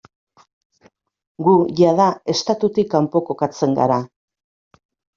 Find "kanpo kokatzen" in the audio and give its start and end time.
2.97-3.81